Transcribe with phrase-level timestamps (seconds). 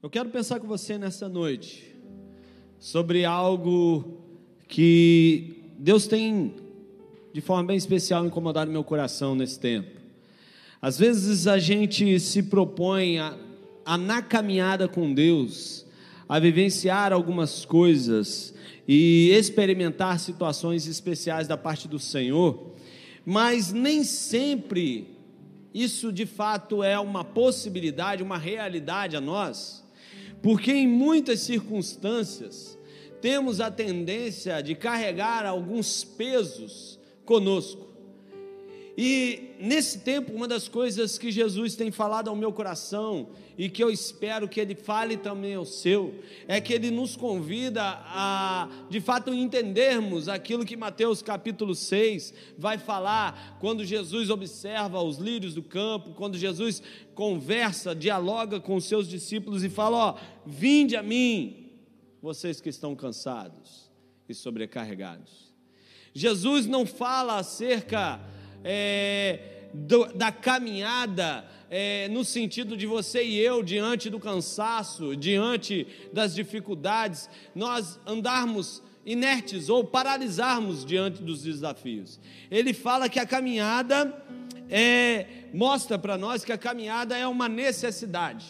[0.00, 1.92] Eu quero pensar com você nessa noite
[2.78, 4.22] sobre algo
[4.68, 6.54] que Deus tem,
[7.32, 10.00] de forma bem especial, incomodado meu coração nesse tempo.
[10.80, 13.36] Às vezes a gente se propõe a,
[13.84, 15.84] a na caminhada com Deus,
[16.28, 18.54] a vivenciar algumas coisas
[18.86, 22.72] e experimentar situações especiais da parte do Senhor,
[23.26, 25.08] mas nem sempre
[25.74, 29.87] isso de fato é uma possibilidade, uma realidade a nós.
[30.42, 32.78] Porque em muitas circunstâncias
[33.20, 37.87] temos a tendência de carregar alguns pesos conosco.
[39.00, 43.80] E nesse tempo, uma das coisas que Jesus tem falado ao meu coração e que
[43.80, 49.00] eu espero que ele fale também ao seu, é que ele nos convida a, de
[49.00, 55.62] fato, entendermos aquilo que Mateus capítulo 6 vai falar quando Jesus observa os lírios do
[55.62, 56.82] campo, quando Jesus
[57.14, 61.70] conversa, dialoga com os seus discípulos e fala: Ó, vinde a mim,
[62.20, 63.92] vocês que estão cansados
[64.28, 65.54] e sobrecarregados.
[66.12, 68.20] Jesus não fala acerca
[68.64, 69.38] é,
[69.72, 76.34] do, da caminhada é, no sentido de você e eu, diante do cansaço, diante das
[76.34, 82.20] dificuldades, nós andarmos inertes ou paralisarmos diante dos desafios.
[82.50, 84.14] Ele fala que a caminhada
[84.68, 88.46] é, mostra para nós que a caminhada é uma necessidade,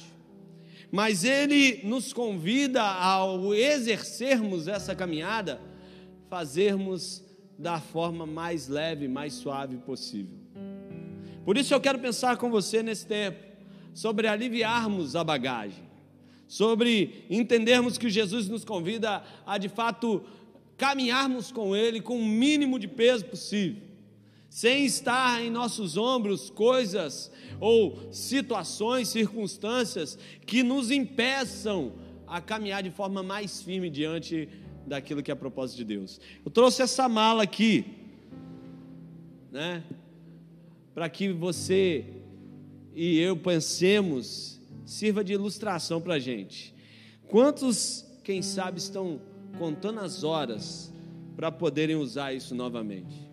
[0.90, 5.60] mas ele nos convida ao exercermos essa caminhada,
[6.28, 7.22] fazermos
[7.58, 10.38] da forma mais leve, mais suave possível.
[11.44, 13.42] Por isso eu quero pensar com você nesse tempo
[13.92, 15.82] sobre aliviarmos a bagagem,
[16.46, 20.22] sobre entendermos que Jesus nos convida a de fato
[20.76, 23.82] caminharmos com Ele com o mínimo de peso possível,
[24.48, 31.92] sem estar em nossos ombros coisas ou situações, circunstâncias que nos impeçam
[32.26, 36.20] a caminhar de forma mais firme diante de daquilo que é a propósito de Deus.
[36.44, 37.84] Eu trouxe essa mala aqui,
[39.52, 39.84] né?
[40.94, 42.04] Para que você
[43.00, 46.74] e eu pensemos, sirva de ilustração para a gente.
[47.28, 49.20] Quantos, quem sabe, estão
[49.56, 50.92] contando as horas
[51.36, 53.30] para poderem usar isso novamente?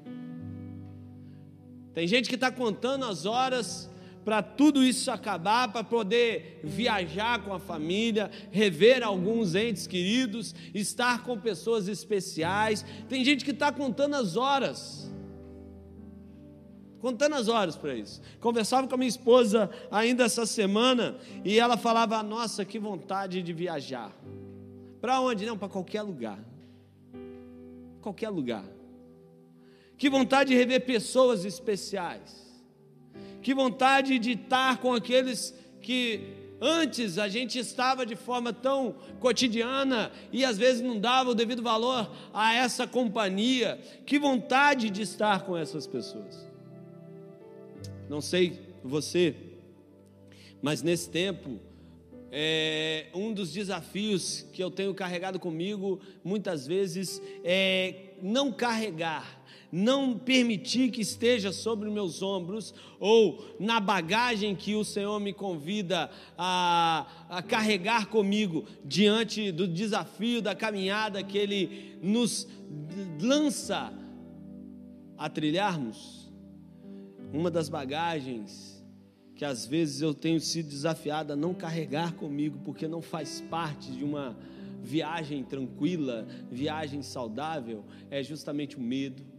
[1.96, 3.90] Tem gente que está contando as horas
[4.26, 11.24] para tudo isso acabar, para poder viajar com a família, rever alguns entes queridos, estar
[11.24, 12.84] com pessoas especiais.
[13.08, 15.12] Tem gente que está contando as horas.
[17.00, 18.20] Contando as horas para isso.
[18.40, 23.54] Conversava com a minha esposa ainda essa semana e ela falava: Nossa, que vontade de
[23.54, 24.12] viajar.
[25.00, 25.46] Para onde?
[25.46, 26.44] Não, para qualquer lugar.
[28.02, 28.66] Qualquer lugar.
[30.00, 32.45] Que vontade de rever pessoas especiais
[33.46, 40.12] que vontade de estar com aqueles que antes a gente estava de forma tão cotidiana
[40.34, 43.80] e às vezes não dava o devido valor a essa companhia.
[44.04, 46.44] Que vontade de estar com essas pessoas.
[48.10, 49.36] Não sei você,
[50.60, 51.60] mas nesse tempo,
[52.32, 59.45] é, um dos desafios que eu tenho carregado comigo muitas vezes é não carregar
[59.76, 66.10] não permitir que esteja sobre meus ombros ou na bagagem que o Senhor me convida
[66.38, 72.48] a, a carregar comigo diante do desafio da caminhada que Ele nos
[73.22, 73.92] lança
[75.18, 76.32] a trilharmos.
[77.34, 78.82] Uma das bagagens
[79.36, 83.92] que às vezes eu tenho sido desafiado a não carregar comigo, porque não faz parte
[83.92, 84.38] de uma
[84.82, 89.35] viagem tranquila, viagem saudável, é justamente o medo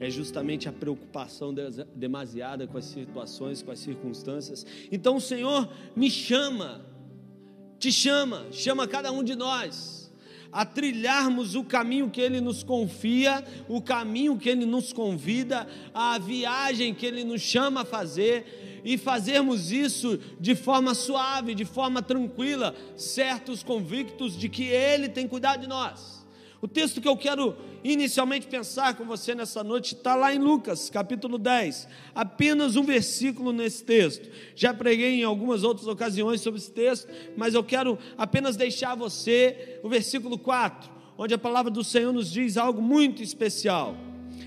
[0.00, 1.54] é justamente a preocupação
[1.94, 4.66] demasiada com as situações, com as circunstâncias.
[4.90, 6.80] Então o Senhor me chama,
[7.78, 10.00] te chama, chama cada um de nós
[10.52, 16.18] a trilharmos o caminho que Ele nos confia, o caminho que Ele nos convida, a
[16.18, 22.02] viagem que Ele nos chama a fazer e fazermos isso de forma suave, de forma
[22.02, 26.19] tranquila, certos convictos de que Ele tem cuidado de nós.
[26.62, 30.90] O texto que eu quero inicialmente pensar com você nessa noite está lá em Lucas,
[30.90, 31.88] capítulo 10.
[32.14, 34.28] Apenas um versículo nesse texto.
[34.54, 39.80] Já preguei em algumas outras ocasiões sobre esse texto, mas eu quero apenas deixar você
[39.82, 43.96] o versículo 4, onde a palavra do Senhor nos diz algo muito especial.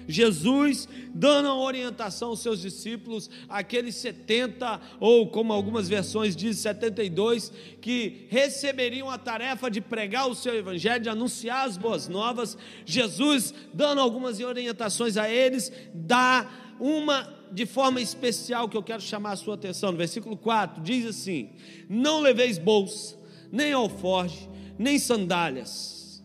[0.07, 7.51] Jesus dando a orientação aos seus discípulos, aqueles 70, ou como algumas versões dizem, 72,
[7.81, 12.57] que receberiam a tarefa de pregar o seu evangelho, de anunciar as boas novas.
[12.85, 19.33] Jesus dando algumas orientações a eles, dá uma de forma especial que eu quero chamar
[19.33, 19.91] a sua atenção.
[19.91, 21.51] No versículo 4 diz assim:
[21.88, 23.23] Não leveis bolsa
[23.53, 26.23] nem alforge, nem sandálias,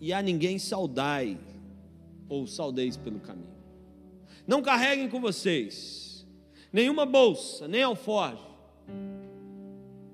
[0.00, 1.38] e a ninguém saudai,
[2.30, 3.60] ou saudeis pelo caminho.
[4.46, 6.26] Não carreguem com vocês
[6.72, 8.42] nenhuma bolsa, nem alforge.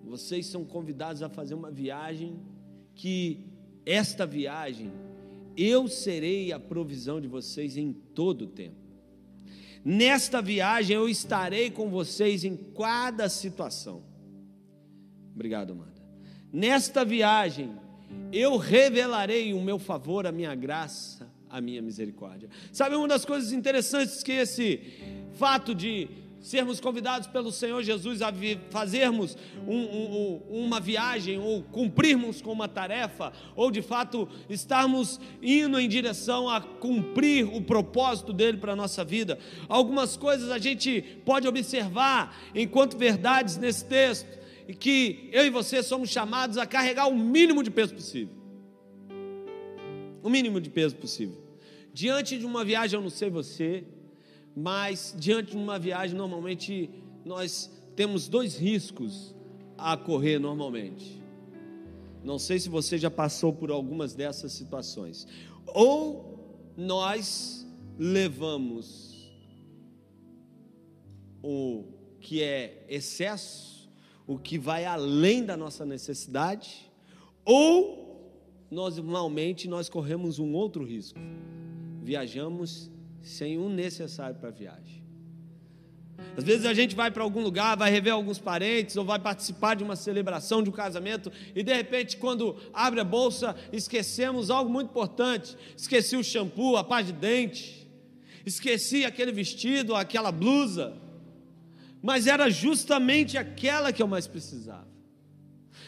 [0.04, 2.40] Vocês são convidados a fazer uma viagem
[2.94, 3.44] que
[3.84, 4.90] esta viagem
[5.56, 8.76] eu serei a provisão de vocês em todo o tempo.
[9.84, 14.02] Nesta viagem eu estarei com vocês em cada situação.
[15.34, 16.02] Obrigado, amada.
[16.52, 17.72] Nesta viagem
[18.32, 21.25] eu revelarei o meu favor, a minha graça,
[21.56, 22.50] a minha misericórdia.
[22.70, 24.78] Sabe uma das coisas interessantes que esse
[25.32, 26.06] fato de
[26.38, 28.30] sermos convidados pelo Senhor Jesus a
[28.68, 29.36] fazermos
[29.66, 35.88] um, um, uma viagem, ou cumprirmos com uma tarefa, ou de fato estarmos indo em
[35.88, 39.38] direção a cumprir o propósito dele para a nossa vida.
[39.66, 44.28] Algumas coisas a gente pode observar enquanto verdades nesse texto,
[44.68, 48.36] e que eu e você somos chamados a carregar o mínimo de peso possível.
[50.22, 51.45] O mínimo de peso possível.
[51.96, 53.82] Diante de uma viagem, eu não sei você,
[54.54, 56.90] mas diante de uma viagem, normalmente
[57.25, 59.34] nós temos dois riscos
[59.78, 61.22] a correr normalmente.
[62.22, 65.26] Não sei se você já passou por algumas dessas situações.
[65.69, 66.38] Ou
[66.76, 67.66] nós
[67.99, 69.32] levamos
[71.42, 71.82] o
[72.20, 73.90] que é excesso,
[74.26, 76.92] o que vai além da nossa necessidade,
[77.42, 78.04] ou
[78.70, 81.19] normalmente nós corremos um outro risco.
[82.06, 82.88] Viajamos
[83.20, 85.02] sem um necessário para a viagem.
[86.36, 89.74] Às vezes a gente vai para algum lugar, vai rever alguns parentes, ou vai participar
[89.74, 94.70] de uma celebração, de um casamento, e de repente, quando abre a bolsa, esquecemos algo
[94.70, 95.56] muito importante.
[95.76, 97.90] Esqueci o shampoo, a pá de dente,
[98.46, 100.96] esqueci aquele vestido, aquela blusa,
[102.00, 104.86] mas era justamente aquela que eu mais precisava.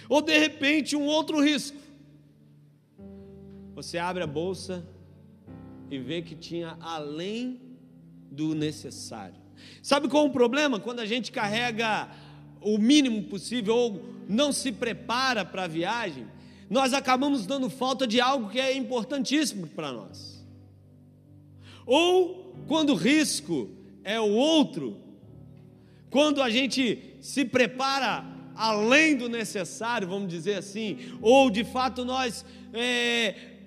[0.09, 1.79] Ou de repente, um outro risco.
[3.77, 4.85] Você abre a bolsa,
[5.91, 7.61] e ver que tinha além
[8.31, 9.37] do necessário.
[9.83, 10.79] Sabe qual é o problema?
[10.79, 12.09] Quando a gente carrega
[12.61, 16.27] o mínimo possível ou não se prepara para a viagem,
[16.69, 20.45] nós acabamos dando falta de algo que é importantíssimo para nós.
[21.87, 23.71] Ou quando o risco
[24.05, 24.97] é o outro,
[26.11, 28.25] quando a gente se prepara
[28.55, 33.58] além do necessário, vamos dizer assim, ou de fato nós é,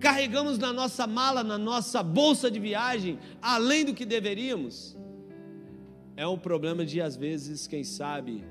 [0.00, 4.96] carregamos na nossa mala, na nossa bolsa de viagem, além do que deveríamos,
[6.16, 8.44] é um problema de, às vezes, quem sabe,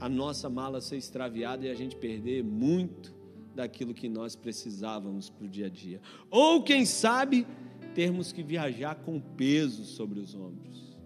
[0.00, 3.14] a nossa mala ser extraviada e a gente perder muito
[3.54, 6.00] daquilo que nós precisávamos para o dia a dia.
[6.30, 7.46] Ou, quem sabe,
[7.94, 10.96] termos que viajar com peso sobre os ombros.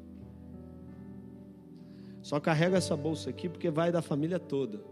[2.23, 4.83] Só carrega essa bolsa aqui porque vai da família toda.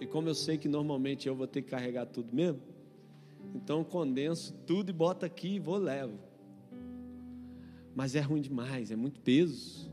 [0.00, 2.60] E como eu sei que normalmente eu vou ter que carregar tudo mesmo,
[3.54, 6.18] então condenso tudo e boto aqui e vou levo.
[7.94, 9.90] Mas é ruim demais, é muito peso.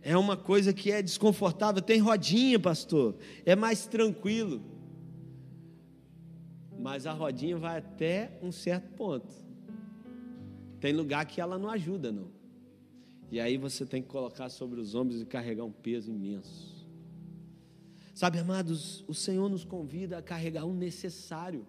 [0.00, 1.80] É uma coisa que é desconfortável.
[1.80, 3.14] Tem rodinha, pastor.
[3.46, 4.60] É mais tranquilo.
[6.78, 9.32] Mas a rodinha vai até um certo ponto.
[10.80, 12.28] Tem lugar que ela não ajuda, não.
[13.30, 16.84] E aí você tem que colocar sobre os ombros e carregar um peso imenso.
[18.12, 21.64] Sabe, amados, o Senhor nos convida a carregar o necessário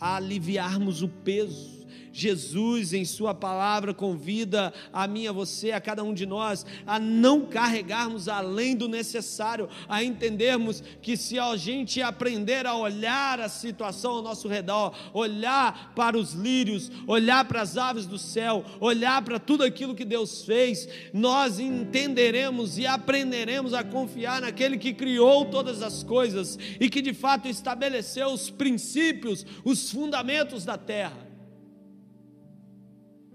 [0.00, 1.84] a aliviarmos o peso.
[2.14, 6.96] Jesus, em Sua palavra, convida a mim, a você, a cada um de nós, a
[6.96, 13.48] não carregarmos além do necessário, a entendermos que se a gente aprender a olhar a
[13.48, 19.20] situação ao nosso redor, olhar para os lírios, olhar para as aves do céu, olhar
[19.22, 25.46] para tudo aquilo que Deus fez, nós entenderemos e aprenderemos a confiar naquele que criou
[25.46, 31.26] todas as coisas e que de fato estabeleceu os princípios, os fundamentos da terra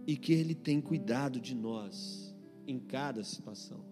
[0.06, 2.36] e que Ele tem cuidado de nós
[2.68, 3.90] em cada situação.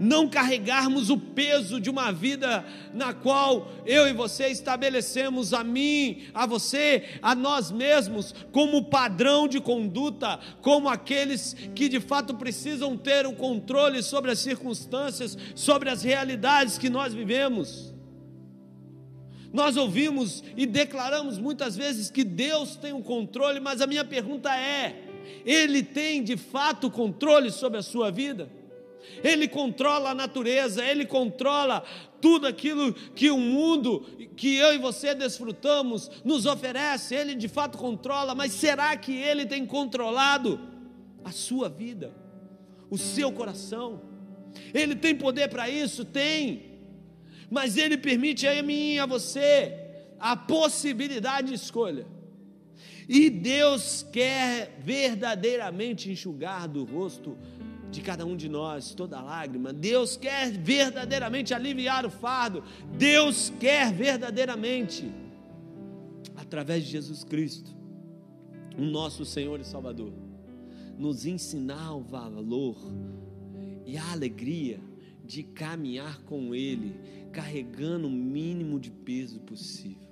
[0.00, 2.64] Não carregarmos o peso de uma vida
[2.94, 9.46] na qual eu e você estabelecemos a mim, a você, a nós mesmos, como padrão
[9.46, 15.90] de conduta, como aqueles que de fato precisam ter o controle sobre as circunstâncias, sobre
[15.90, 17.91] as realidades que nós vivemos.
[19.52, 24.54] Nós ouvimos e declaramos muitas vezes que Deus tem o controle, mas a minha pergunta
[24.56, 25.04] é:
[25.44, 28.48] ele tem de fato controle sobre a sua vida?
[29.22, 31.84] Ele controla a natureza, ele controla
[32.20, 34.06] tudo aquilo que o mundo,
[34.36, 39.44] que eu e você desfrutamos, nos oferece, ele de fato controla, mas será que ele
[39.44, 40.60] tem controlado
[41.24, 42.14] a sua vida,
[42.88, 44.00] o seu coração?
[44.72, 46.04] Ele tem poder para isso?
[46.04, 46.71] Tem.
[47.52, 49.78] Mas Ele permite a mim e a você
[50.18, 52.06] a possibilidade de escolha.
[53.06, 57.36] E Deus quer verdadeiramente enxugar do rosto
[57.90, 59.70] de cada um de nós toda lágrima.
[59.70, 62.64] Deus quer verdadeiramente aliviar o fardo.
[62.96, 65.12] Deus quer verdadeiramente,
[66.34, 67.70] através de Jesus Cristo,
[68.78, 70.14] o nosso Senhor e Salvador,
[70.96, 72.78] nos ensinar o valor
[73.84, 74.80] e a alegria
[75.24, 76.94] de caminhar com Ele,
[77.32, 80.08] carregando o mínimo de peso possível,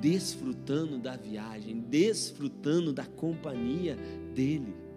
[0.00, 3.96] desfrutando da viagem, desfrutando da companhia
[4.34, 4.88] dEle.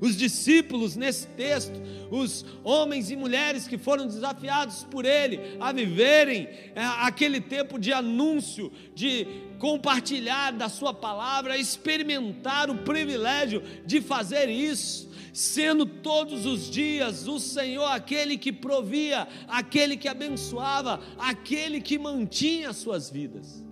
[0.00, 6.48] Os discípulos nesse texto, os homens e mulheres que foram desafiados por ele a viverem
[6.74, 9.26] é, aquele tempo de anúncio, de
[9.58, 17.38] compartilhar da sua palavra, experimentar o privilégio de fazer isso, sendo todos os dias o
[17.38, 23.64] Senhor aquele que provia, aquele que abençoava, aquele que mantinha as suas vidas.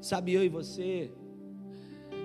[0.00, 1.10] Sabe, eu e você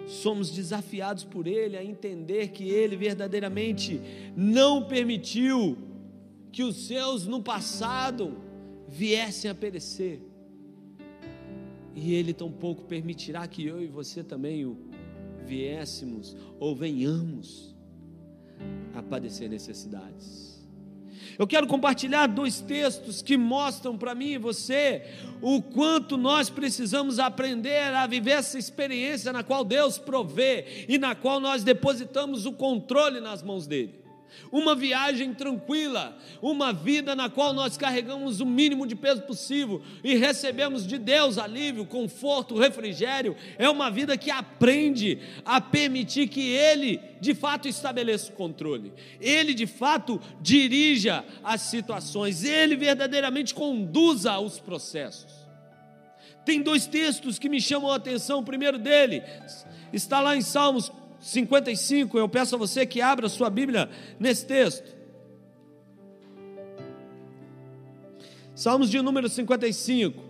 [0.08, 4.00] somos desafiados por Ele a entender que Ele verdadeiramente
[4.36, 5.78] não permitiu
[6.52, 8.38] que os seus no passado
[8.88, 10.22] viessem a perecer.
[11.96, 14.93] E Ele tampouco permitirá que eu e você também o
[15.44, 17.76] viéssemos ou venhamos
[18.94, 20.54] a padecer necessidades.
[21.38, 25.04] Eu quero compartilhar dois textos que mostram para mim e você
[25.42, 31.16] o quanto nós precisamos aprender a viver essa experiência na qual Deus provê e na
[31.16, 34.03] qual nós depositamos o controle nas mãos dele
[34.52, 40.16] uma viagem tranquila, uma vida na qual nós carregamos o mínimo de peso possível e
[40.16, 47.00] recebemos de Deus alívio, conforto, refrigério, é uma vida que aprende a permitir que Ele
[47.20, 54.60] de fato estabeleça o controle, Ele de fato dirija as situações, Ele verdadeiramente conduza os
[54.60, 55.44] processos.
[56.46, 59.24] Tem dois textos que me chamam a atenção, o primeiro dele
[59.94, 60.92] está lá em Salmos
[61.24, 63.90] 55, eu peço a você que abra sua Bíblia
[64.20, 64.94] nesse texto.
[68.54, 70.22] Salmos de número 55.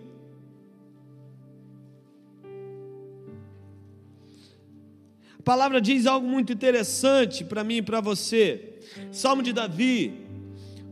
[5.39, 8.75] A palavra diz algo muito interessante para mim e para você.
[9.11, 10.13] Salmo de Davi,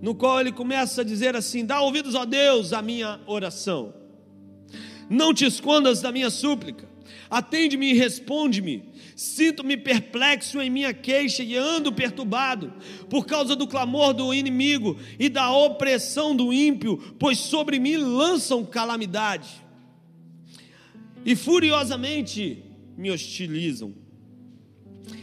[0.01, 3.93] no qual ele começa a dizer assim: Dá ouvidos a Deus a minha oração,
[5.07, 6.89] não te escondas da minha súplica,
[7.29, 8.90] atende-me e responde-me
[9.21, 12.73] Sinto-me perplexo em minha queixa e ando perturbado
[13.07, 18.65] por causa do clamor do inimigo e da opressão do ímpio, pois sobre mim lançam
[18.65, 19.47] calamidade
[21.23, 22.63] e furiosamente
[22.97, 23.93] me hostilizam.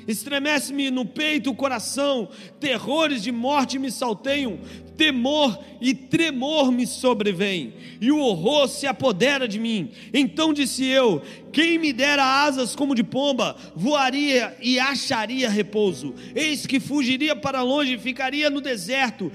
[0.06, 2.28] Estremece-me no peito o coração,
[2.60, 4.60] terrores de morte me salteiam,
[4.98, 9.92] temor e tremor me sobrevém, e o horror se apodera de mim.
[10.12, 16.14] Então disse eu: Quem me dera asas como de pomba, voaria e acharia repouso.
[16.34, 19.30] Eis que fugiria para longe e ficaria no deserto.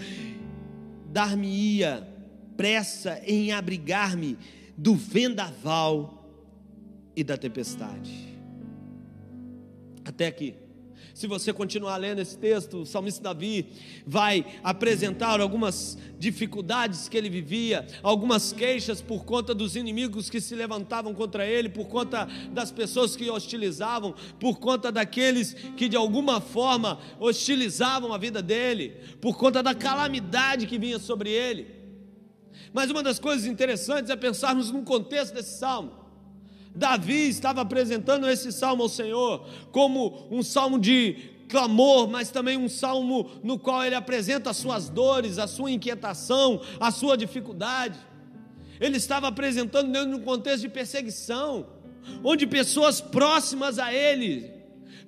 [1.11, 2.07] Dar-me-ia
[2.57, 4.37] pressa em abrigar-me
[4.77, 6.29] do vendaval
[7.15, 8.11] e da tempestade.
[10.03, 10.62] Até aqui.
[11.13, 13.67] Se você continuar lendo esse texto, o salmista Davi
[14.05, 20.55] vai apresentar algumas dificuldades que ele vivia, algumas queixas por conta dos inimigos que se
[20.55, 26.41] levantavam contra ele, por conta das pessoas que hostilizavam, por conta daqueles que de alguma
[26.41, 31.67] forma hostilizavam a vida dele, por conta da calamidade que vinha sobre ele.
[32.73, 36.02] Mas uma das coisas interessantes é pensarmos no contexto desse salmo.
[36.75, 42.67] Davi estava apresentando esse salmo ao Senhor como um salmo de clamor, mas também um
[42.67, 47.99] salmo no qual ele apresenta as suas dores, a sua inquietação, a sua dificuldade.
[48.79, 51.67] Ele estava apresentando dentro de um contexto de perseguição,
[52.23, 54.51] onde pessoas próximas a ele,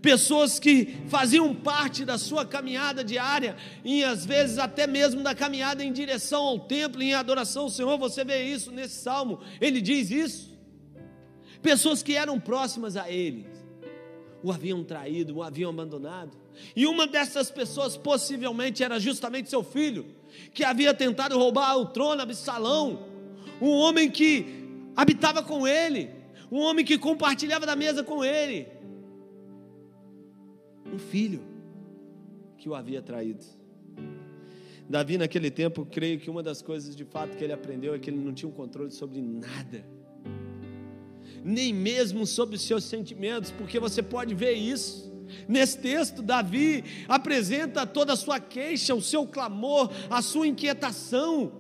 [0.04, 5.84] pessoas que faziam parte da sua caminhada diária, e às vezes até mesmo da caminhada
[5.84, 10.12] em direção ao templo, em adoração ao Senhor, você vê isso nesse salmo, ele diz
[10.12, 10.55] isso
[11.66, 13.48] pessoas que eram próximas a ele
[14.44, 16.38] o haviam traído, o haviam abandonado.
[16.76, 20.06] E uma dessas pessoas possivelmente era justamente seu filho,
[20.54, 23.08] que havia tentado roubar o trono, Absalão,
[23.60, 24.46] um homem que
[24.96, 26.12] habitava com ele,
[26.52, 28.68] um homem que compartilhava da mesa com ele.
[30.94, 31.42] Um filho
[32.60, 33.44] que o havia traído.
[34.88, 38.12] Davi, naquele tempo, creio que uma das coisas de fato que ele aprendeu é que
[38.12, 39.95] ele não tinha um controle sobre nada
[41.46, 45.14] nem mesmo sobre os seus sentimentos, porque você pode ver isso.
[45.48, 51.52] Nesse texto, Davi apresenta toda a sua queixa, o seu clamor, a sua inquietação.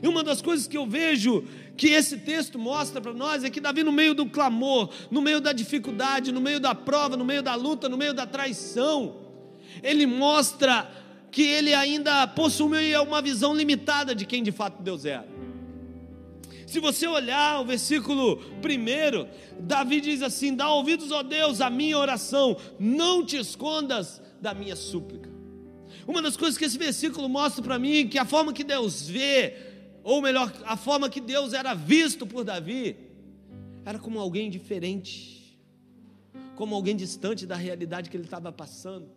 [0.00, 1.44] E uma das coisas que eu vejo
[1.76, 5.40] que esse texto mostra para nós é que Davi, no meio do clamor, no meio
[5.40, 9.16] da dificuldade, no meio da prova, no meio da luta, no meio da traição,
[9.82, 10.88] ele mostra
[11.32, 15.26] que ele ainda possuía uma visão limitada de quem de fato Deus era.
[16.74, 19.28] Se você olhar o versículo primeiro,
[19.60, 24.74] Davi diz assim: Dá ouvidos, ó Deus, à minha oração, não te escondas da minha
[24.74, 25.30] súplica.
[26.04, 29.08] Uma das coisas que esse versículo mostra para mim é que a forma que Deus
[29.08, 29.54] vê,
[30.02, 32.96] ou melhor, a forma que Deus era visto por Davi,
[33.84, 35.56] era como alguém diferente,
[36.56, 39.13] como alguém distante da realidade que ele estava passando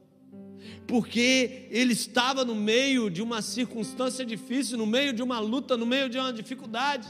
[0.88, 5.86] porque ele estava no meio de uma circunstância difícil, no meio de uma luta, no
[5.86, 7.08] meio de uma dificuldade.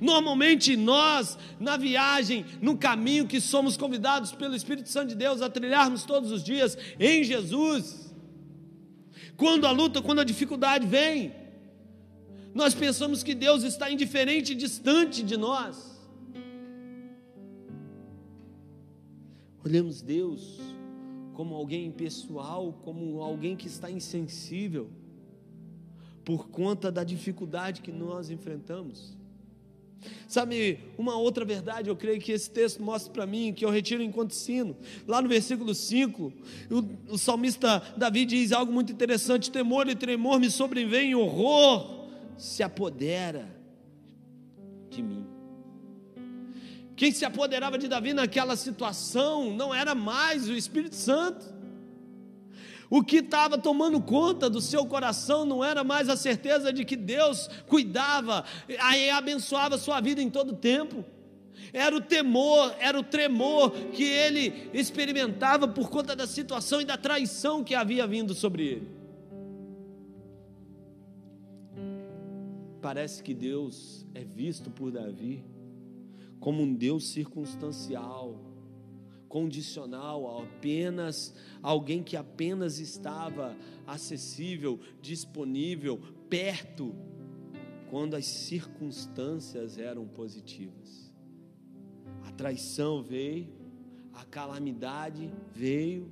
[0.00, 5.48] Normalmente nós, na viagem, no caminho que somos convidados pelo Espírito Santo de Deus a
[5.48, 8.12] trilharmos todos os dias em Jesus,
[9.36, 11.32] quando a luta, quando a dificuldade vem,
[12.52, 15.88] nós pensamos que Deus está indiferente e distante de nós.
[19.64, 20.58] Olhamos Deus
[21.40, 24.90] como alguém impessoal, como alguém que está insensível,
[26.22, 29.16] por conta da dificuldade que nós enfrentamos.
[30.28, 34.02] Sabe, uma outra verdade, eu creio que esse texto mostra para mim, que eu retiro
[34.02, 34.76] enquanto ensino.
[35.08, 36.30] Lá no versículo 5,
[36.70, 42.62] o, o salmista Davi diz algo muito interessante: temor e tremor me sobrevém, horror se
[42.62, 43.48] apodera
[44.90, 45.29] de mim.
[47.00, 51.46] Quem se apoderava de Davi naquela situação não era mais o Espírito Santo.
[52.90, 56.96] O que estava tomando conta do seu coração não era mais a certeza de que
[56.96, 61.02] Deus cuidava e abençoava a sua vida em todo tempo.
[61.72, 66.98] Era o temor, era o tremor que ele experimentava por conta da situação e da
[66.98, 68.88] traição que havia vindo sobre ele.
[72.82, 75.42] Parece que Deus é visto por Davi
[76.40, 78.40] como um Deus circunstancial,
[79.28, 86.94] condicional, apenas alguém que apenas estava acessível, disponível, perto,
[87.90, 91.12] quando as circunstâncias eram positivas.
[92.24, 93.48] A traição veio,
[94.12, 96.10] a calamidade veio,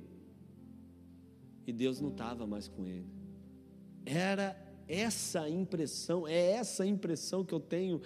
[1.65, 3.07] e Deus não estava mais com ele.
[4.05, 8.01] Era essa impressão, é essa impressão que eu tenho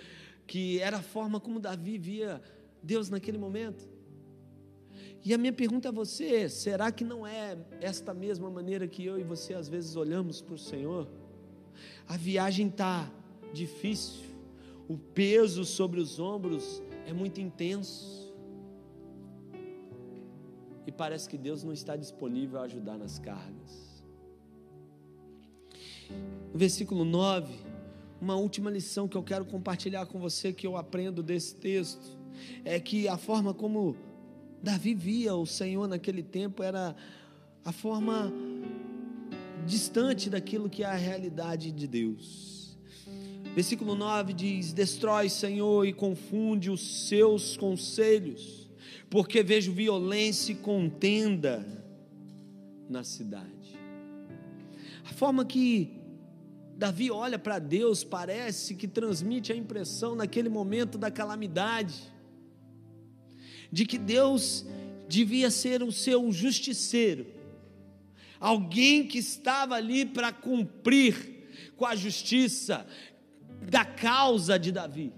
[0.46, 2.42] que era a forma como Davi via
[2.82, 3.88] Deus naquele momento.
[5.24, 9.20] E a minha pergunta a você: será que não é esta mesma maneira que eu
[9.20, 11.08] e você às vezes olhamos para o Senhor?
[12.08, 13.10] A viagem está
[13.54, 14.26] difícil,
[14.88, 18.34] o peso sobre os ombros é muito intenso,
[20.86, 24.04] e parece que Deus não está disponível a ajudar nas cargas.
[26.52, 27.54] No versículo 9,
[28.24, 32.18] uma última lição que eu quero compartilhar com você que eu aprendo desse texto
[32.64, 33.98] é que a forma como
[34.62, 36.96] Davi via o Senhor naquele tempo era
[37.66, 38.32] a forma
[39.66, 42.78] distante daquilo que é a realidade de Deus.
[43.54, 48.70] Versículo 9 diz: Destrói, Senhor, e confunde os seus conselhos,
[49.10, 51.66] porque vejo violência e contenda
[52.90, 53.78] na cidade.
[55.04, 56.03] A forma que
[56.84, 62.12] Davi olha para Deus, parece que transmite a impressão naquele momento da calamidade,
[63.72, 64.66] de que Deus
[65.08, 67.26] devia ser o seu justiceiro,
[68.38, 72.86] alguém que estava ali para cumprir com a justiça
[73.62, 75.14] da causa de Davi,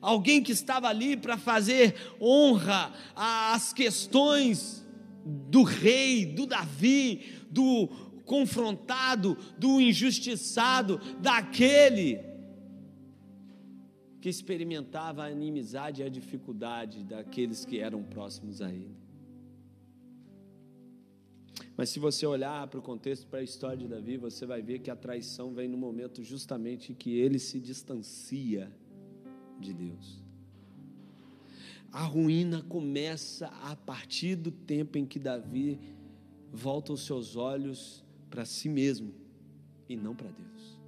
[0.00, 4.86] alguém que estava ali para fazer honra às questões
[5.24, 12.20] do rei, do Davi, do confrontado, do injustiçado, daquele
[14.20, 18.96] que experimentava a inimizade e a dificuldade daqueles que eram próximos a ele.
[21.74, 24.80] Mas se você olhar para o contexto, para a história de Davi, você vai ver
[24.80, 28.70] que a traição vem no momento justamente em que ele se distancia
[29.58, 30.20] de Deus.
[31.90, 35.78] A ruína começa a partir do tempo em que Davi
[36.52, 39.12] volta os seus olhos para si mesmo
[39.88, 40.78] e não para Deus.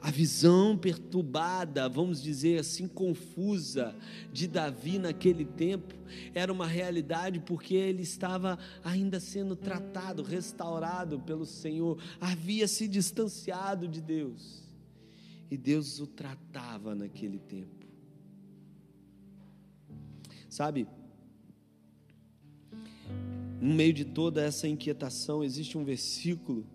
[0.00, 3.94] A visão perturbada, vamos dizer assim, confusa
[4.32, 5.94] de Davi naquele tempo,
[6.34, 13.86] era uma realidade porque ele estava ainda sendo tratado, restaurado pelo Senhor, havia se distanciado
[13.86, 14.62] de Deus,
[15.50, 17.86] e Deus o tratava naquele tempo.
[20.48, 20.86] Sabe,
[23.60, 26.66] no meio de toda essa inquietação, existe um versículo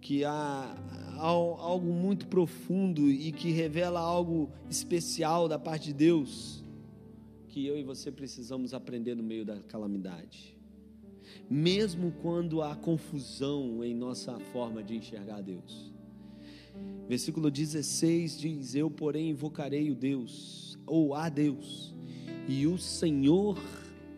[0.00, 0.76] que há
[1.18, 6.62] algo muito profundo e que revela algo especial da parte de Deus,
[7.48, 10.56] que eu e você precisamos aprender no meio da calamidade.
[11.48, 15.92] Mesmo quando há confusão em nossa forma de enxergar Deus.
[17.08, 21.94] Versículo 16 diz: Eu, porém, invocarei o Deus, ou a Deus,
[22.48, 23.58] e o Senhor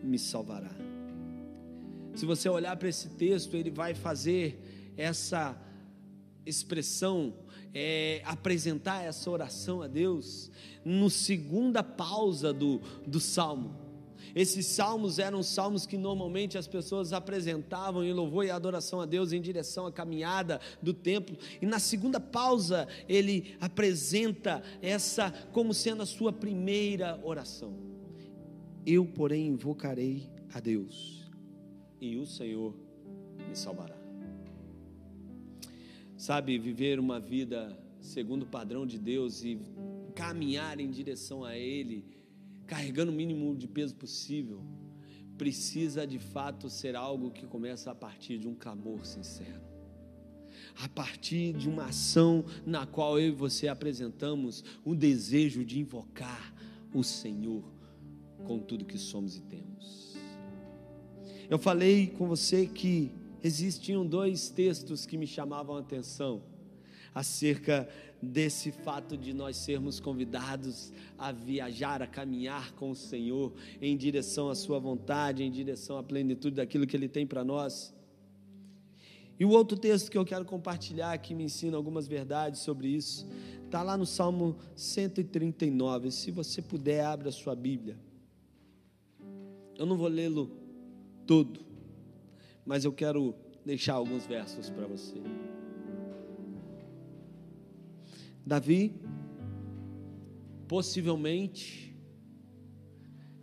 [0.03, 0.76] me salvará.
[2.17, 4.59] Se você olhar para esse texto, ele vai fazer
[4.97, 5.55] essa
[6.47, 7.31] expressão,
[7.75, 10.49] é, apresentar essa oração a Deus,
[10.83, 13.75] no segunda pausa do, do salmo.
[14.33, 19.31] Esses salmos eram salmos que normalmente as pessoas apresentavam em louvor e adoração a Deus
[19.31, 21.37] em direção à caminhada do templo.
[21.61, 27.75] E na segunda pausa, ele apresenta essa como sendo a sua primeira oração.
[28.83, 31.26] Eu, porém, invocarei a Deus
[31.99, 32.75] e o Senhor
[33.47, 33.97] me salvará.
[36.15, 39.59] Sabe, viver uma vida segundo o padrão de Deus e
[40.15, 42.05] caminhar em direção a Ele,
[42.65, 44.63] carregando o mínimo de peso possível,
[45.37, 49.61] precisa de fato ser algo que começa a partir de um clamor sincero.
[50.81, 56.53] A partir de uma ação na qual eu e você apresentamos o desejo de invocar
[56.93, 57.63] o Senhor
[58.45, 60.06] com tudo que somos e temos.
[61.49, 63.09] Eu falei com você que
[63.41, 66.43] existiam dois textos que me chamavam a atenção
[67.15, 67.87] acerca
[68.21, 74.49] desse fato de nós sermos convidados a viajar, a caminhar com o Senhor em direção
[74.49, 77.95] à Sua vontade, em direção à plenitude daquilo que Ele tem para nós.
[79.39, 83.25] E o outro texto que eu quero compartilhar, que me ensina algumas verdades sobre isso,
[83.63, 86.11] está lá no Salmo 139.
[86.11, 87.97] Se você puder, abra a sua Bíblia.
[89.77, 90.66] Eu não vou lê-lo
[91.27, 91.59] todo,
[92.65, 93.35] mas eu quero
[93.65, 95.21] deixar alguns versos para você.
[98.45, 98.95] Davi,
[100.67, 101.93] possivelmente,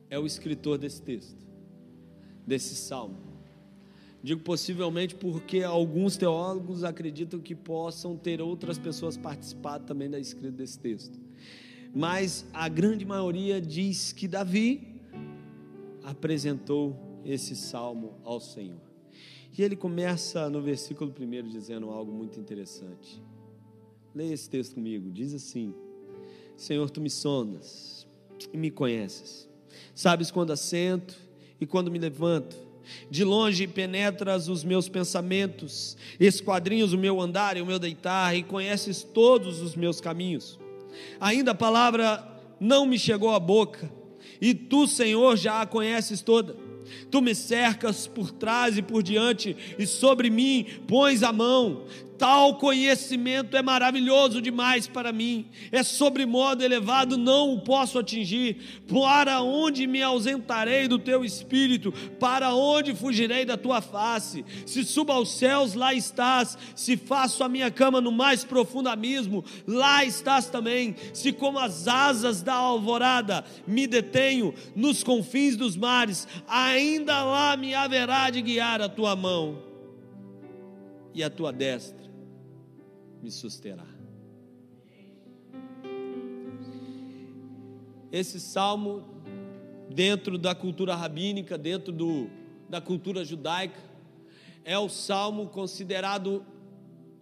[0.09, 1.45] é o escritor desse texto,
[2.47, 3.19] desse salmo.
[4.23, 10.53] Digo possivelmente porque alguns teólogos acreditam que possam ter outras pessoas participado também da escrita
[10.53, 11.21] desse texto.
[11.95, 15.03] Mas a grande maioria diz que Davi
[16.03, 18.81] apresentou esse salmo ao Senhor.
[19.57, 23.23] E ele começa no versículo 1 dizendo algo muito interessante.
[24.15, 25.11] Leia esse texto comigo.
[25.11, 25.75] Diz assim:
[26.57, 28.07] Senhor, tu me sondas
[28.53, 29.49] e me conheces.
[29.95, 31.17] Sabes quando assento
[31.61, 32.57] e quando me levanto.
[33.11, 38.43] De longe penetras os meus pensamentos, esquadrinhas o meu andar e o meu deitar, e
[38.43, 40.59] conheces todos os meus caminhos.
[41.19, 42.23] Ainda a palavra
[42.61, 43.91] não me chegou à boca,
[44.39, 46.55] e tu, Senhor, já a conheces toda.
[47.11, 51.85] Tu me cercas por trás e por diante, e sobre mim pões a mão.
[52.25, 58.83] Tal conhecimento é maravilhoso demais para mim, é sobre modo elevado, não o posso atingir.
[58.89, 61.93] Para onde me ausentarei do teu espírito?
[62.19, 64.43] Para onde fugirei da tua face?
[64.65, 66.57] Se subo aos céus, lá estás.
[66.75, 70.97] Se faço a minha cama no mais profundo abismo, lá estás também.
[71.13, 77.75] Se como as asas da alvorada me detenho nos confins dos mares, ainda lá me
[77.75, 79.59] haverá de guiar a tua mão
[81.13, 82.04] e a tua destra
[83.25, 83.87] me susterá.
[88.13, 89.03] Esse salmo,
[89.89, 92.29] dentro da cultura rabínica, dentro do,
[92.69, 93.81] da cultura judaica,
[94.63, 96.45] é o salmo considerado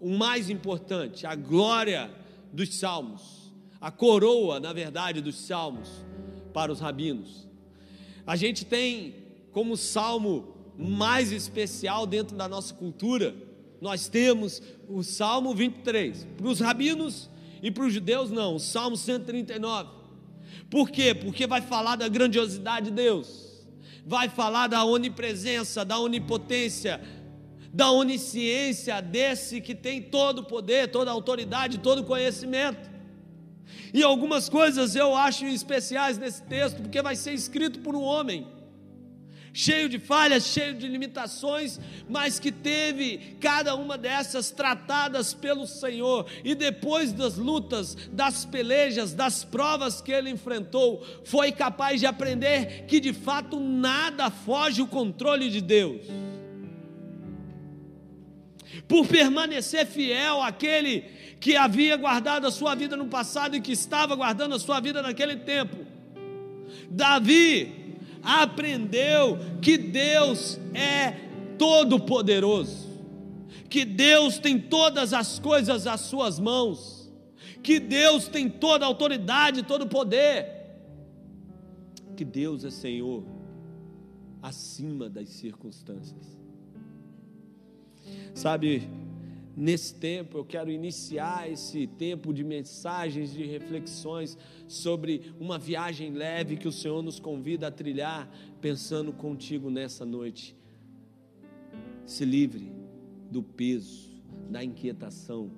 [0.01, 2.11] o mais importante, a glória
[2.53, 5.88] dos salmos, a coroa, na verdade, dos salmos
[6.53, 7.47] para os rabinos.
[8.27, 9.15] A gente tem
[9.53, 13.52] como salmo mais especial dentro da nossa cultura
[13.83, 16.25] nós temos o Salmo 23.
[16.37, 17.29] Para os rabinos
[17.61, 19.90] e para os judeus, não, o Salmo 139.
[20.71, 21.12] Por quê?
[21.12, 23.66] Porque vai falar da grandiosidade de Deus,
[24.07, 27.01] vai falar da onipresença, da onipotência,
[27.73, 32.88] da onisciência desse que tem todo o poder, toda a autoridade, todo o conhecimento.
[33.92, 38.47] E algumas coisas eu acho especiais nesse texto, porque vai ser escrito por um homem
[39.53, 46.27] cheio de falhas, cheio de limitações, mas que teve cada uma dessas tratadas pelo Senhor,
[46.43, 52.87] e depois das lutas, das pelejas, das provas que ele enfrentou, foi capaz de aprender
[52.87, 56.01] que de fato nada foge o controle de Deus.
[58.88, 61.03] Por permanecer fiel àquele
[61.38, 65.03] que havia guardado a sua vida no passado e que estava guardando a sua vida
[65.03, 65.77] naquele tempo.
[66.88, 67.82] Davi
[68.22, 71.12] aprendeu que Deus é
[71.58, 72.88] todo-poderoso,
[73.68, 77.11] que Deus tem todas as coisas às suas mãos,
[77.62, 80.46] que Deus tem toda a autoridade, todo o poder,
[82.16, 83.24] que Deus é Senhor
[84.42, 86.38] acima das circunstâncias.
[88.35, 88.88] Sabe,
[89.57, 94.37] nesse tempo eu quero iniciar esse tempo de mensagens, de reflexões
[94.67, 100.57] sobre uma viagem leve que o Senhor nos convida a trilhar, pensando contigo nessa noite.
[102.07, 102.73] Se livre
[103.31, 104.11] do peso,
[104.51, 105.51] da inquietação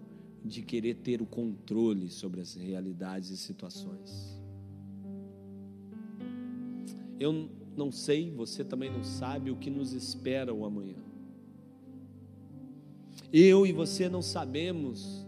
[0.45, 4.39] de querer ter o controle sobre as realidades e situações.
[7.19, 11.04] Eu não sei, você também não sabe o que nos espera o amanhã.
[13.37, 15.27] Eu e você não sabemos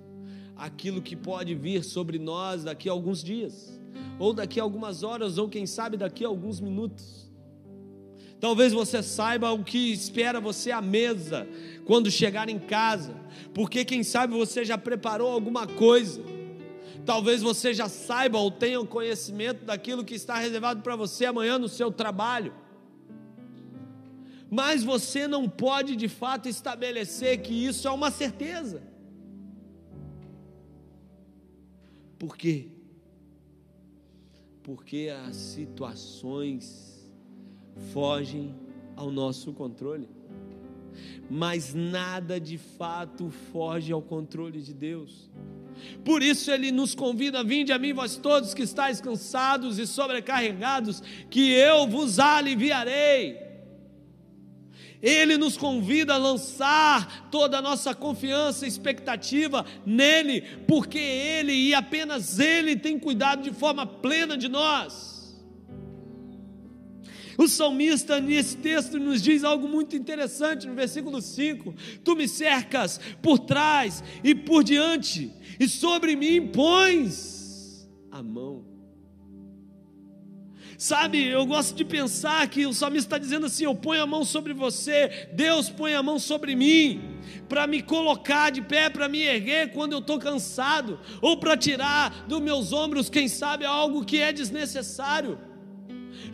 [0.55, 3.81] aquilo que pode vir sobre nós daqui a alguns dias,
[4.17, 7.29] ou daqui a algumas horas, ou quem sabe daqui a alguns minutos.
[8.39, 11.49] Talvez você saiba o que espera você à mesa
[11.85, 13.13] quando chegar em casa,
[13.53, 16.23] porque quem sabe você já preparou alguma coisa.
[17.05, 21.69] Talvez você já saiba ou tenha conhecimento daquilo que está reservado para você amanhã no
[21.69, 22.53] seu trabalho
[24.57, 28.83] mas você não pode de fato estabelecer que isso é uma certeza.
[32.19, 32.69] Por quê?
[34.63, 37.07] Porque as situações
[37.93, 38.55] fogem
[38.97, 40.09] ao nosso controle,
[41.29, 45.31] mas nada de fato foge ao controle de Deus.
[46.03, 51.03] Por isso ele nos convida: vinde a mim, vós todos que estáis cansados e sobrecarregados,
[51.29, 53.46] que eu vos aliviarei.
[55.03, 61.75] Ele nos convida a lançar toda a nossa confiança e expectativa nele, porque Ele e
[61.75, 65.17] apenas Ele tem cuidado de forma plena de nós.
[67.39, 72.99] O salmista nesse texto nos diz algo muito interessante no versículo 5: Tu me cercas
[73.21, 75.31] por trás e por diante,
[75.61, 78.76] e sobre mim pões a mão.
[80.79, 84.25] Sabe, eu gosto de pensar que o salmista está dizendo assim: Eu ponho a mão
[84.25, 89.23] sobre você, Deus põe a mão sobre mim, para me colocar de pé, para me
[89.23, 94.19] erguer quando eu estou cansado, ou para tirar dos meus ombros, quem sabe, algo que
[94.19, 95.39] é desnecessário.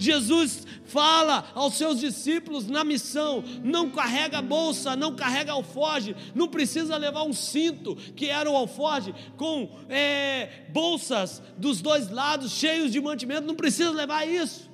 [0.03, 6.97] Jesus fala aos seus discípulos na missão: não carrega bolsa, não carrega alforge, não precisa
[6.97, 13.01] levar um cinto, que era o alforge, com é, bolsas dos dois lados cheios de
[13.01, 14.71] mantimento, não precisa levar isso,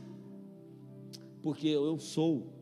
[1.42, 2.52] porque eu sou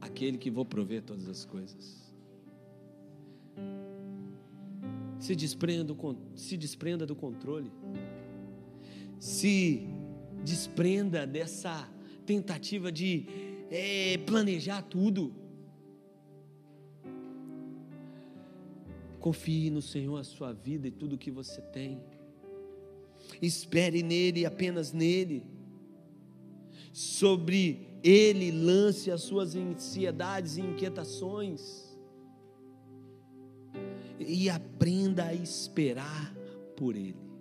[0.00, 2.02] aquele que vou prover todas as coisas.
[5.18, 5.94] Se desprenda,
[6.34, 7.70] se desprenda do controle.
[9.20, 9.88] Se
[10.44, 11.88] desprenda dessa
[12.26, 13.26] tentativa de
[13.70, 15.34] é, planejar tudo.
[19.18, 22.02] Confie no Senhor a sua vida e tudo que você tem.
[23.40, 25.44] Espere nele, apenas nele.
[26.92, 31.96] Sobre ele lance as suas ansiedades e inquietações.
[34.18, 36.34] E aprenda a esperar
[36.76, 37.31] por ele.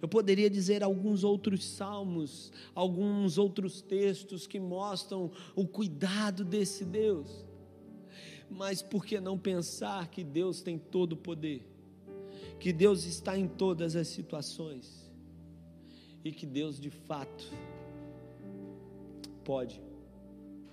[0.00, 7.44] Eu poderia dizer alguns outros salmos, alguns outros textos que mostram o cuidado desse Deus.
[8.50, 11.66] Mas por que não pensar que Deus tem todo o poder?
[12.58, 15.10] Que Deus está em todas as situações?
[16.24, 17.44] E que Deus de fato
[19.44, 19.80] pode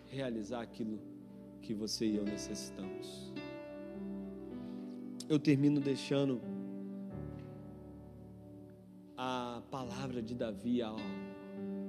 [0.10, 1.00] realizar aquilo
[1.62, 3.34] que você e eu necessitamos.
[5.28, 6.40] Eu termino deixando
[9.28, 10.94] a palavra de Davi, a,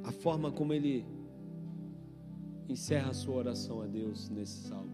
[0.04, 1.04] a forma como ele
[2.66, 4.90] encerra a sua oração a Deus nesse salmo.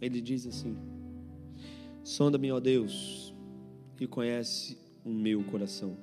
[0.00, 0.76] Ele diz assim:
[2.02, 3.32] Sonda-me, ó Deus,
[4.00, 5.96] e conhece o meu coração.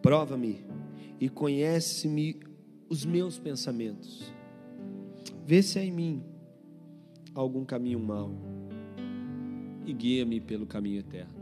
[0.00, 0.64] Prova-me
[1.20, 2.40] e conhece-me
[2.88, 4.32] os meus pensamentos.
[5.44, 6.24] Vê se há em mim
[7.34, 8.32] algum caminho mau
[9.84, 11.39] e guia-me pelo caminho eterno.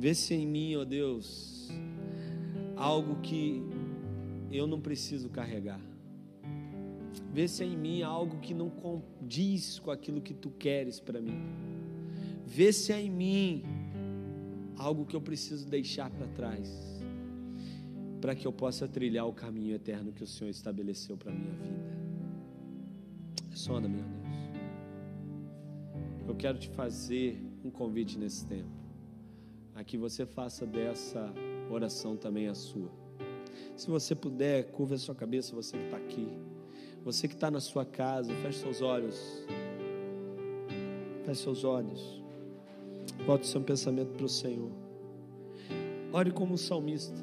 [0.00, 1.68] Vê se em mim, ó Deus,
[2.74, 3.62] algo que
[4.50, 5.78] eu não preciso carregar.
[7.30, 11.38] Vê se em mim algo que não condiz com aquilo que tu queres para mim.
[12.46, 13.62] Vê se em mim
[14.78, 17.02] algo que eu preciso deixar para trás,
[18.22, 21.92] para que eu possa trilhar o caminho eterno que o Senhor estabeleceu para minha vida.
[23.52, 24.20] Sonda, meu Deus.
[26.26, 28.79] Eu quero te fazer um convite nesse tempo
[29.74, 31.32] a que você faça dessa
[31.70, 32.90] oração também a sua.
[33.76, 36.28] Se você puder, curva a sua cabeça, você que está aqui.
[37.04, 39.44] Você que está na sua casa, feche seus olhos.
[41.24, 42.22] Feche seus olhos.
[43.26, 44.70] Volte seu pensamento para o Senhor.
[46.12, 47.16] Ore como um salmista.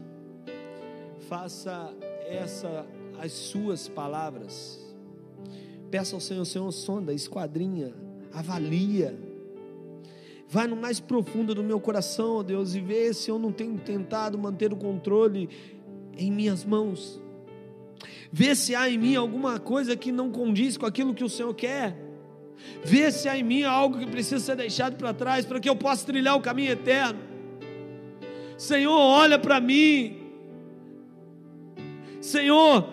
[1.28, 1.94] Faça
[2.26, 2.86] essa
[3.20, 4.80] as suas palavras.
[5.90, 7.94] Peça ao Senhor, Senhor, sonda, esquadrinha,
[8.32, 9.18] avalia.
[10.50, 13.78] Vai no mais profundo do meu coração, ó Deus, e vê se eu não tenho
[13.78, 15.50] tentado manter o controle
[16.18, 17.22] em minhas mãos.
[18.32, 21.54] Vê se há em mim alguma coisa que não condiz com aquilo que o Senhor
[21.54, 21.98] quer.
[22.84, 25.76] Vê se há em mim algo que precisa ser deixado para trás para que eu
[25.76, 27.20] possa trilhar o caminho eterno.
[28.58, 30.18] Senhor, olha para mim.
[32.20, 32.88] Senhor,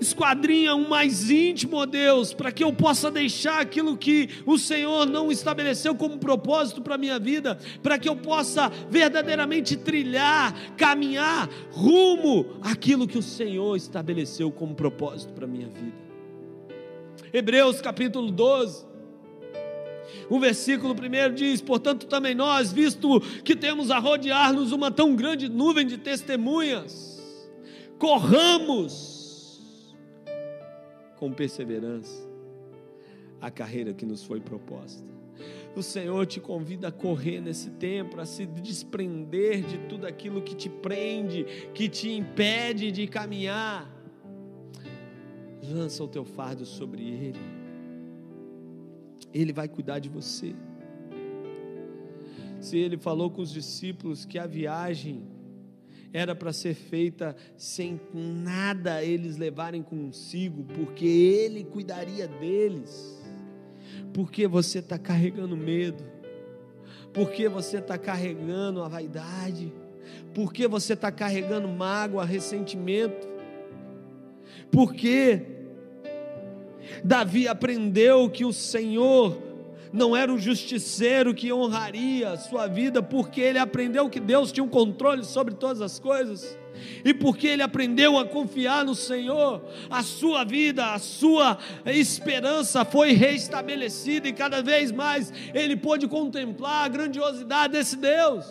[0.00, 5.06] esquadrinha um mais íntimo, ó Deus, para que eu possa deixar aquilo que o Senhor
[5.06, 11.48] não estabeleceu como propósito para a minha vida, para que eu possa verdadeiramente trilhar, caminhar
[11.70, 16.08] rumo àquilo que o Senhor estabeleceu como propósito para a minha vida.
[17.32, 18.86] Hebreus capítulo 12.
[20.30, 25.48] O versículo primeiro diz: Portanto, também nós, visto que temos a rodear-nos uma tão grande
[25.48, 27.22] nuvem de testemunhas,
[27.98, 29.17] corramos
[31.18, 32.26] com perseverança
[33.40, 35.06] a carreira que nos foi proposta.
[35.76, 40.56] O Senhor te convida a correr nesse tempo, a se desprender de tudo aquilo que
[40.56, 43.88] te prende, que te impede de caminhar.
[45.62, 47.38] Lança o teu fardo sobre Ele,
[49.32, 50.54] Ele vai cuidar de você.
[52.60, 55.22] Se Ele falou com os discípulos que a viagem
[56.12, 63.18] era para ser feita sem nada eles levarem consigo, porque Ele cuidaria deles.
[64.12, 66.02] Porque você está carregando medo,
[67.12, 69.72] porque você está carregando a vaidade,
[70.34, 73.28] porque você está carregando mágoa, ressentimento,
[74.70, 75.42] porque
[77.04, 79.47] Davi aprendeu que o Senhor
[79.92, 84.64] não era o justiceiro que honraria a sua vida, porque ele aprendeu que Deus tinha
[84.64, 86.58] um controle sobre todas as coisas.
[87.04, 93.12] E porque ele aprendeu a confiar no Senhor, a sua vida, a sua esperança foi
[93.12, 98.46] restabelecida e cada vez mais ele pôde contemplar a grandiosidade desse Deus.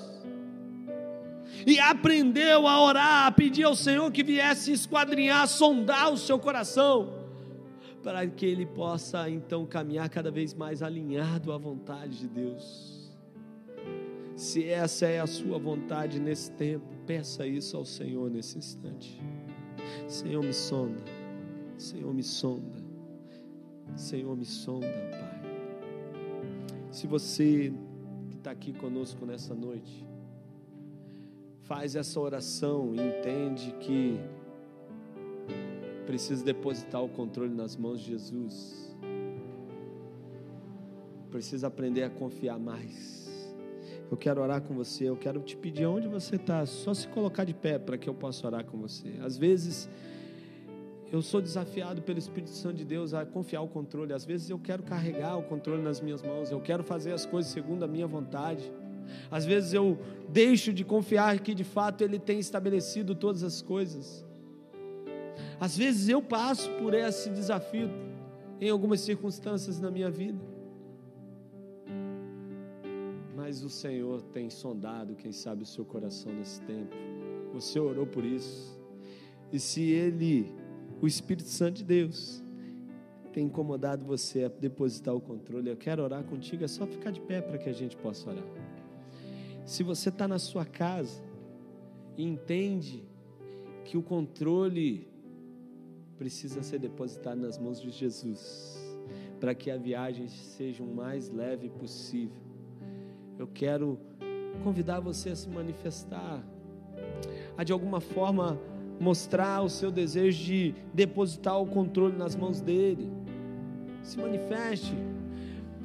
[1.65, 7.16] E aprendeu a orar, a pedir ao Senhor que viesse esquadrinhar, sondar o seu coração
[8.07, 13.11] para que ele possa então caminhar cada vez mais alinhado à vontade de Deus.
[14.33, 19.21] Se essa é a sua vontade nesse tempo, peça isso ao Senhor nesse instante.
[20.07, 21.03] Senhor, me sonda.
[21.77, 22.81] Senhor, me sonda.
[23.97, 25.41] Senhor, me sonda, Pai.
[26.89, 27.73] Se você
[28.29, 30.07] que está aqui conosco nessa noite,
[31.63, 34.17] faz essa oração e entende que
[36.07, 38.95] precisa depositar o controle nas mãos de Jesus.
[41.29, 43.27] Precisa aprender a confiar mais.
[44.09, 45.03] Eu quero orar com você.
[45.03, 46.65] Eu quero te pedir onde você está.
[46.65, 49.15] Só se colocar de pé para que eu possa orar com você.
[49.21, 49.89] Às vezes
[51.11, 54.13] eu sou desafiado pelo Espírito Santo de Deus a confiar o controle.
[54.13, 56.49] Às vezes eu quero carregar o controle nas minhas mãos.
[56.49, 58.71] Eu quero fazer as coisas segundo a minha vontade.
[59.29, 64.25] Às vezes eu deixo de confiar que de fato Ele tem estabelecido todas as coisas.
[65.59, 67.89] Às vezes eu passo por esse desafio
[68.59, 70.39] em algumas circunstâncias na minha vida.
[73.35, 76.95] Mas o Senhor tem sondado, quem sabe, o seu coração nesse tempo.
[77.53, 78.77] Você orou por isso.
[79.51, 80.51] E se Ele,
[81.01, 82.43] o Espírito Santo de Deus,
[83.31, 87.21] tem incomodado você a depositar o controle, eu quero orar contigo, é só ficar de
[87.21, 88.43] pé para que a gente possa orar.
[89.63, 91.21] Se você está na sua casa
[92.17, 93.03] e entende
[93.85, 95.07] que o controle
[96.17, 98.77] precisa ser depositado nas mãos de Jesus,
[99.39, 102.37] para que a viagem seja o mais leve possível.
[103.37, 103.99] Eu quero
[104.63, 106.43] convidar você a se manifestar,
[107.55, 108.59] a de alguma forma
[108.99, 113.11] mostrar o seu desejo de depositar o controle nas mãos dele.
[114.01, 114.93] Se manifeste,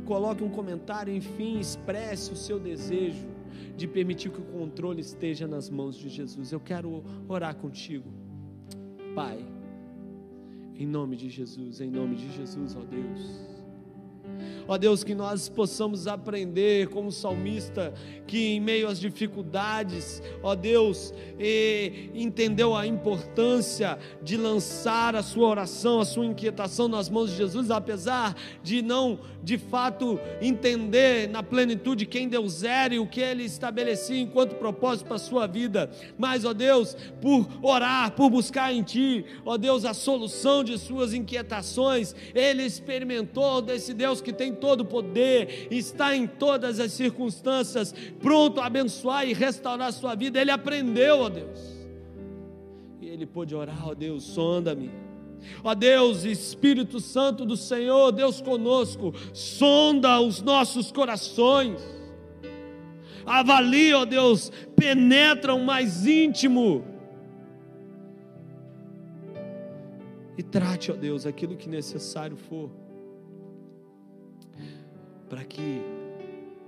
[0.06, 3.26] coloque um comentário, enfim, expresse o seu desejo
[3.76, 6.52] de permitir que o controle esteja nas mãos de Jesus.
[6.52, 8.08] Eu quero orar contigo,
[9.14, 9.51] Pai.
[10.78, 13.51] Em nome de Jesus, em nome de Jesus, ó Deus.
[14.68, 17.92] Ó Deus, que nós possamos aprender como salmista,
[18.26, 21.12] que em meio às dificuldades, ó Deus,
[22.14, 27.70] entendeu a importância de lançar a sua oração, a sua inquietação nas mãos de Jesus,
[27.70, 33.44] apesar de não, de fato, entender na plenitude quem Deus era e o que Ele
[33.44, 35.90] estabelecia enquanto propósito para a sua vida.
[36.16, 41.12] Mas, ó Deus, por orar, por buscar em Ti, ó Deus, a solução de suas
[41.12, 47.94] inquietações, Ele experimentou desse Deus que tem todo o poder, está em todas as circunstâncias,
[48.20, 50.40] pronto a abençoar e restaurar a sua vida.
[50.40, 51.58] Ele aprendeu, ó Deus.
[53.00, 54.90] E ele pôde orar, ó Deus, sonda-me.
[55.64, 61.80] Ó Deus, Espírito Santo do Senhor, Deus conosco, sonda os nossos corações.
[63.24, 66.84] Avalia, ó Deus, penetra o mais íntimo.
[70.36, 72.70] E trate, ó Deus, aquilo que necessário for
[75.32, 75.80] para que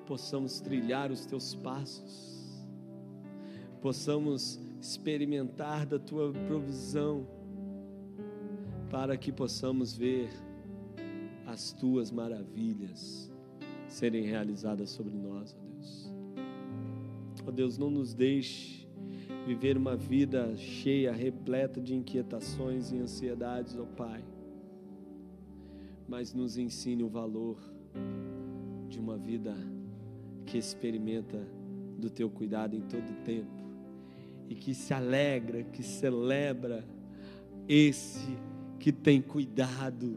[0.06, 2.64] possamos trilhar os teus passos,
[3.82, 7.26] possamos experimentar da tua provisão,
[8.90, 10.30] para que possamos ver
[11.46, 13.30] as tuas maravilhas
[13.86, 16.14] serem realizadas sobre nós, ó Deus.
[17.46, 18.88] Ó Deus, não nos deixe
[19.46, 24.24] viver uma vida cheia, repleta de inquietações e ansiedades, ó Pai,
[26.08, 27.58] mas nos ensine o valor
[28.94, 29.52] de uma vida
[30.46, 31.44] que experimenta
[31.98, 33.50] do teu cuidado em todo o tempo
[34.48, 36.84] e que se alegra, que celebra
[37.68, 38.38] esse
[38.78, 40.16] que tem cuidado,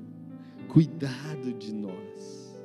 [0.67, 2.55] cuidado de nós.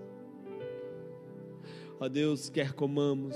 [1.99, 3.35] Ó Deus, quer comamos,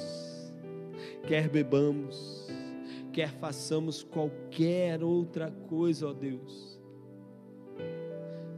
[1.26, 2.46] quer bebamos,
[3.10, 6.78] quer façamos qualquer outra coisa, ó Deus,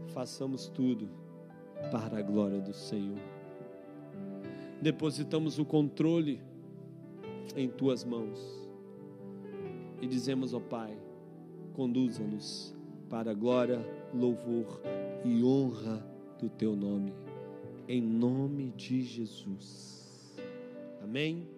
[0.08, 1.08] façamos tudo
[1.92, 3.37] para a glória do Senhor
[4.80, 6.40] depositamos o controle
[7.56, 8.68] em tuas mãos
[10.00, 10.96] e dizemos, ó Pai,
[11.72, 12.74] conduza-nos
[13.08, 14.80] para a glória, louvor
[15.24, 16.04] e honra
[16.38, 17.12] do teu nome,
[17.88, 20.36] em nome de Jesus.
[21.02, 21.57] Amém.